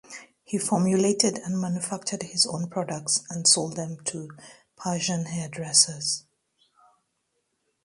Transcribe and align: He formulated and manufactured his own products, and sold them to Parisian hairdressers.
He 0.43 0.57
formulated 0.57 1.37
and 1.37 1.61
manufactured 1.61 2.23
his 2.23 2.47
own 2.47 2.69
products, 2.71 3.21
and 3.29 3.47
sold 3.47 3.75
them 3.75 3.99
to 4.05 4.29
Parisian 4.75 5.25
hairdressers. 5.25 6.23